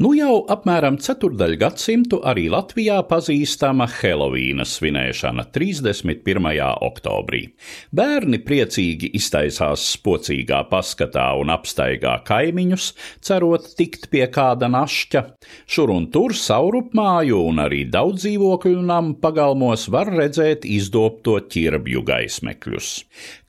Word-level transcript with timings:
Nu 0.00 0.14
jau 0.16 0.46
apmēram 0.48 0.94
ceturdaļ 0.96 1.58
gadsimtu 1.60 2.22
arī 2.24 2.46
Latvijā 2.48 3.02
pazīstama 3.04 3.84
Helovīna 3.98 4.64
svinēšana 4.64 5.42
31. 5.52 6.46
oktobrī. 6.86 7.40
Bērni 7.92 8.38
priecīgi 8.40 9.10
iztaisās 9.18 9.84
spocīgā 9.98 10.62
paskatā 10.70 11.26
un 11.36 11.52
apstaigā 11.52 12.14
kaimiņus, 12.24 12.86
cerot 13.20 13.66
tikt 13.76 14.06
pie 14.14 14.22
kāda 14.32 14.70
našķa. 14.72 15.22
Šur 15.68 15.92
un 15.92 16.06
tur 16.14 16.32
saurupmāju 16.32 17.42
un 17.50 17.60
arī 17.66 17.82
daudz 17.92 18.24
dzīvokļu 18.24 18.80
namu 18.80 19.18
pagalmos 19.20 19.84
var 19.92 20.08
redzēt 20.16 20.64
izdobto 20.64 21.36
ķirbju 21.52 22.06
gaismekļus. 22.08 22.90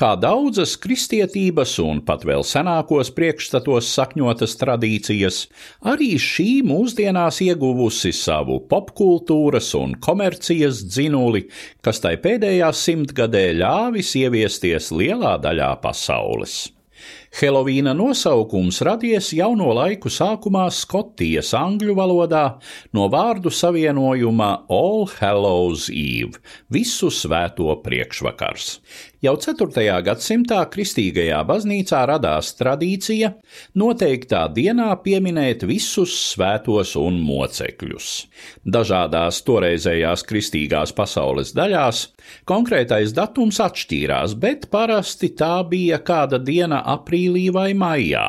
Kā 0.00 0.14
daudzas 0.16 0.78
kristietības 0.80 1.76
un 1.84 2.00
pat 2.08 2.24
vēl 2.24 2.40
senākos 2.40 3.12
priekšstatos 3.12 3.92
sakņotas 4.00 4.56
tradīcijas, 4.64 5.44
arī 5.92 6.14
šī 6.16 6.37
mūsdienās 6.66 7.40
ieguvusi 7.42 8.12
savu 8.14 8.60
popkultūras 8.70 9.72
un 9.78 9.96
komercijas 9.98 10.84
dzinuli, 10.86 11.46
kas 11.82 11.98
tai 12.04 12.14
pēdējā 12.22 12.68
simtgadē 12.74 13.44
ļāvis 13.58 14.14
ieviesties 14.22 14.92
lielā 14.94 15.34
daļā 15.42 15.72
pasaules. 15.82 16.60
Helovīna 17.28 17.92
nosaukums 17.92 18.80
radies 18.86 19.28
jauno 19.36 19.68
laiku 19.76 20.08
sākumā 20.08 20.64
Skotijas 20.72 21.52
angļu 21.54 21.92
valodā 21.98 22.44
no 22.96 23.04
vārdu 23.12 23.52
savienojuma 23.52 24.48
All 24.72 25.04
Hallows 25.18 25.90
Eve- 25.92 26.40
visu 26.74 27.12
svēto 27.12 27.68
priekšvakars. 27.84 28.80
Jau 29.20 29.34
4. 29.36 30.00
gadsimtā 30.06 30.62
kristīgajā 30.70 31.42
baznīcā 31.44 32.04
radās 32.06 32.54
tradīcija 32.54 33.32
noteiktā 33.74 34.46
dienā 34.54 34.94
pieminēt 35.02 35.66
visus 35.66 36.14
svētos 36.32 36.94
un 36.96 37.18
mocekļus. 37.26 38.26
Dažādās 38.64 39.42
toreizējās 39.42 40.22
kristīgās 40.22 40.94
pasaules 40.94 41.52
daļās 41.52 42.06
konkrētais 42.46 43.12
datums 43.12 43.58
atšķīrās, 43.58 44.38
bet 44.38 44.70
parasti 44.70 45.34
tā 45.34 45.68
bija 45.68 45.98
kāda 45.98 46.38
diena 46.38 46.84
aprīlī 46.86 47.17
vai 47.54 47.72
maijā. 47.74 48.24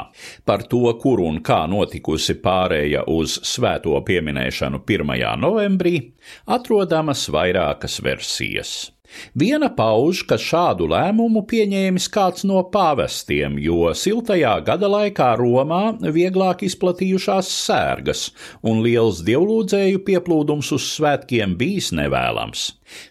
Par 0.46 0.66
to, 0.72 0.84
kur 1.02 1.24
un 1.26 1.42
kā 1.46 1.64
notikusi 1.72 2.38
pārēja 2.44 3.06
uz 3.08 3.40
svēto 3.48 3.98
pieminēšanu 4.06 4.84
1. 4.86 5.18
novembrī, 5.42 5.98
atrodamas 6.46 7.28
vairākas 7.34 8.00
versijas. 8.06 8.99
Viena 9.38 9.70
pauž, 9.74 10.24
ka 10.30 10.38
šādu 10.42 10.88
lēmumu 10.92 11.44
pieņēmis 11.50 12.10
kāds 12.14 12.46
no 12.50 12.64
pāvestiem, 12.74 13.58
jo 13.62 13.92
siltajā 13.98 14.56
gada 14.68 14.90
laikā 14.92 15.32
Romā 15.40 15.84
vieglāk 16.00 16.66
izplatījušās 16.68 17.52
sērgas 17.68 18.30
un 18.62 18.84
liels 18.86 19.24
dievlūdzēju 19.28 20.04
pieplūdums 20.08 20.74
uz 20.76 20.92
svētkiem 20.96 21.58
bijis 21.60 21.94
nevēlams. 21.96 22.70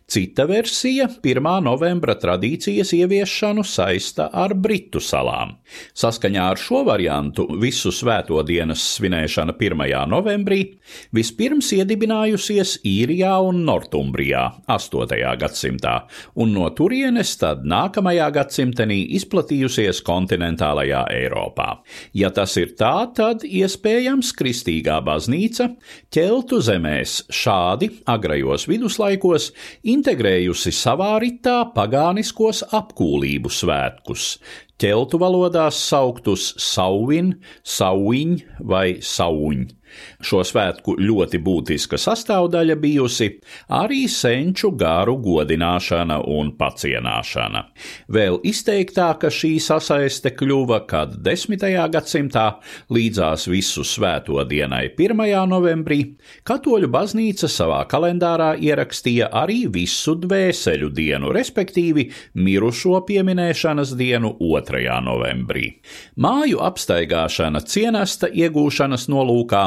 Cita 0.08 0.46
versija 0.48 1.04
1. 1.22 1.44
novembra 1.62 2.14
tradīcijas 2.18 2.94
ieviešanu 2.96 3.62
saista 3.66 4.28
ar 4.32 4.54
Britu 4.56 5.02
salām. 5.04 5.52
Saskaņā 5.92 6.46
ar 6.54 6.60
šo 6.60 6.80
variantu 6.88 7.44
visu 7.60 7.92
svēto 7.94 8.40
dienas 8.48 8.82
svinēšana 8.96 9.54
1. 9.60 9.84
novembrī 10.08 10.62
vispirms 11.14 11.70
iedibinājusies 11.76 12.78
Īrijā 12.88 13.34
un 13.44 13.60
Nortumbrijā 13.68 14.46
8. 14.78 15.20
gadsimtā, 15.44 15.87
un 16.38 16.52
no 16.56 16.68
turienes 16.76 17.34
tad 17.40 17.64
nākamajā 17.68 18.28
gadsimtenī 18.34 19.00
izplatījusies 19.18 20.02
kontinentālajā 20.06 21.04
Eiropā. 21.14 21.68
Ja 22.16 22.30
tas 22.34 22.56
ir 22.60 22.74
tā, 22.78 23.08
tad 23.16 23.44
iespējams 23.46 24.32
kristīgā 24.38 25.00
baznīca 25.06 25.70
ķeltu 26.14 26.60
zemēs 26.64 27.18
šādi 27.34 27.90
agrajos 28.08 28.68
viduslaikos 28.70 29.50
integrējusi 29.94 30.74
savā 30.74 31.14
ritā 31.22 31.60
pagāniskos 31.74 32.64
apkūlību 32.76 33.52
svētkus, 33.52 34.30
ķeltu 34.78 35.20
valodās 35.20 35.80
sauktus 35.88 36.52
sauvin, 36.62 37.34
sauiņ 37.66 38.38
vai 38.70 38.86
sauņ. 39.02 39.77
Šo 40.24 40.42
svētku 40.46 40.96
ļoti 40.98 41.40
būtiska 41.44 41.98
sastāvdaļa 42.00 42.76
bijusi 42.80 43.30
arī 43.74 44.04
senču 44.10 44.70
gāru 44.78 45.16
godināšana 45.22 46.20
un 46.28 46.52
pacienāšana. 46.58 47.64
Vēl 48.12 48.40
izteiktāka 48.48 49.30
šī 49.32 49.54
sasaiste 49.62 50.32
kļuva, 50.36 50.82
kad 50.90 51.16
10. 51.24 51.64
gadsimtā 51.92 52.46
līdzās 52.94 53.48
visu 53.50 53.84
svēto 53.86 54.42
dienai 54.48 54.88
1. 54.94 55.24
novembrī 55.48 56.00
katoļu 56.48 56.90
baznīca 56.92 57.50
savā 57.50 57.82
kalendārā 57.90 58.54
ierakstīja 58.60 59.30
arī 59.32 59.64
visu 59.72 60.16
dvēseļu 60.18 60.90
dienu, 60.94 61.32
respektīvi 61.34 62.08
mirušo 62.38 63.02
pieminēšanas 63.08 63.94
dienu 63.98 64.34
2. 64.40 64.84
novembrī. 65.04 65.66
Māju 66.20 66.62
apstaigāšana 66.64 67.62
cienesta 67.66 68.28
iegūšanas 68.28 69.08
nolūkā 69.12 69.64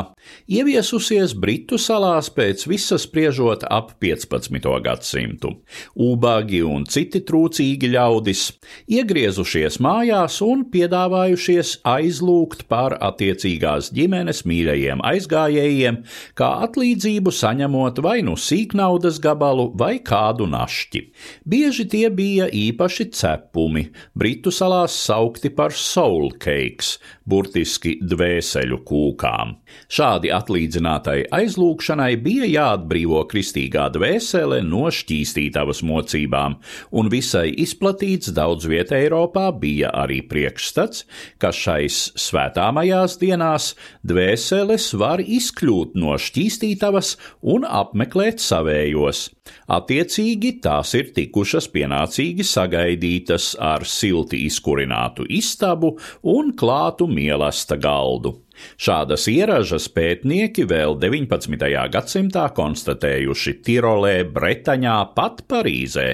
ieviesusies 0.51 1.33
Britu 1.37 1.79
salās 1.81 2.29
pēc 2.33 2.65
visas 2.69 3.05
spriežot 3.07 3.65
ap 3.69 3.93
15. 4.03 4.67
gadsimtu. 4.83 5.53
Ubagi 5.95 6.61
un 6.65 6.85
citi 6.89 7.21
trūcīgi 7.27 7.91
ļaudis 7.95 8.43
iegriezušies 8.91 9.79
mājās 9.83 10.39
un 10.45 10.65
piedāvājušies 10.71 11.77
aizlūgt 11.87 12.65
par 12.71 12.97
attiecīgās 13.01 13.91
ģimenes 13.95 14.43
mīļajiem 14.47 15.03
aizgājējiem, 15.11 16.01
kā 16.37 16.49
atlīdzību 16.67 17.33
saņemot 17.35 18.01
vai 18.05 18.19
nu 18.25 18.37
sīknaudas 18.39 19.19
gabalu 19.23 19.69
vai 19.77 19.97
kādu 20.05 20.47
našķi. 20.51 21.03
Bieži 21.47 21.87
tie 21.91 22.07
bija 22.13 22.47
īpaši 22.47 23.09
cepumi, 23.17 23.87
Britu 24.17 24.53
salās 24.53 24.95
saukti 25.05 25.51
par 25.55 25.75
soul 25.75 26.31
cakes, 26.41 26.95
burtiski 27.25 27.97
dvēseļu 28.01 28.81
kūkām. 28.87 29.55
Šādi 30.01 30.31
atlīdzinātai 30.33 31.27
aizlūgšanai 31.37 32.15
bija 32.25 32.47
jāatbrīvo 32.49 33.19
kristīgā 33.29 33.83
dvēsele 33.93 34.57
no 34.65 34.87
šķīstītavas 34.89 35.83
mocībām, 35.85 36.55
un 36.97 37.11
visai 37.13 37.51
izplatīts 37.61 38.31
daudz 38.33 38.65
vietā 38.71 38.97
Eiropā 38.97 39.43
bija 39.61 39.91
arī 40.01 40.23
priekšstats, 40.31 41.05
ka 41.37 41.53
šais 41.53 41.99
svētāmajās 42.17 43.19
dienās 43.21 43.75
dvēseles 44.01 44.89
var 44.97 45.21
izkļūt 45.21 45.93
no 46.01 46.17
šķīstītavas 46.17 47.13
un 47.53 47.69
apmeklēt 47.69 48.41
savējos. 48.41 49.27
Attiecīgi 49.69 50.55
tās 50.65 50.95
ir 50.97 51.13
tikušas 51.13 51.69
pienācīgi 51.75 52.47
sagaidītas 52.47 53.53
ar 53.61 53.85
silti 53.85 54.47
izkurinātu 54.49 55.29
istabu 55.29 55.99
un 56.33 56.55
klātu 56.57 57.05
mielasta 57.05 57.77
galdu. 57.77 58.39
Šādas 58.81 59.27
ieražas 59.31 59.87
pētnieki 59.93 60.65
vēl 60.69 60.97
19. 61.01 61.69
gadsimtā 61.93 62.47
konstatējuši 62.57 63.55
Tirolē, 63.65 64.13
Bretaņā, 64.33 64.97
pat 65.15 65.43
Parīzē, 65.51 66.07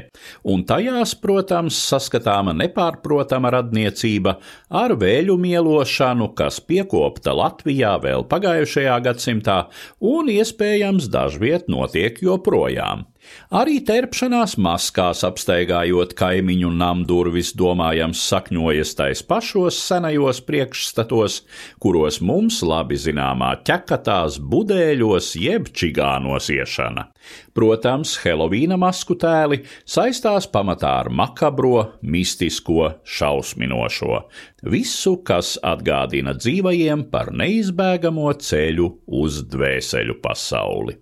un 0.51 0.63
tajās, 0.67 1.15
protams, 1.21 1.79
saskatāma 1.91 2.55
nepārprotama 2.57 3.51
radniecība 3.57 4.37
ar 4.69 4.95
vēļu 4.99 5.37
mielošanu, 5.41 6.31
kas 6.37 6.61
piekopta 6.63 7.35
Latvijā 7.37 7.97
vēl 8.03 8.27
pagājušajā 8.31 8.97
gadsimtā 9.09 9.59
un 10.03 10.31
iespējams 10.33 11.11
dažviet 11.13 11.71
notiek 11.71 12.19
joprojām. 12.23 13.05
Arī 13.47 13.77
terpšanās 13.87 14.57
maskās 14.59 15.23
apsteigājot 15.23 16.11
kaimiņu 16.19 16.71
namdurvis 16.75 17.53
domājams 17.55 18.19
sakņojas 18.27 18.91
tais 18.99 19.21
pašos 19.23 19.77
senajos 19.79 20.41
priekšstatos, 20.47 21.37
kuros 21.79 22.19
mums 22.19 22.59
labi 22.67 22.99
zināmā 22.99 23.53
ķekatās 23.67 24.41
budēļos 24.51 25.31
jeb 25.39 25.71
čigānos 25.71 26.51
iešana. 26.51 27.07
Protams, 27.55 28.17
Helovīna 28.23 28.77
masku 28.79 29.15
tēli 29.19 29.61
saistās 29.87 30.47
pamatā 30.51 30.93
ar 31.05 31.09
makabro, 31.11 31.93
mistisko, 32.01 32.91
šausminošo, 33.03 34.21
visu, 34.67 35.17
kas 35.27 35.55
atgādina 35.63 36.35
dzīvajiem 36.37 37.07
par 37.11 37.31
neizbēgamo 37.31 38.29
ceļu 38.43 38.93
uz 39.23 39.43
dvēseļu 39.55 40.21
pasauli 40.23 41.01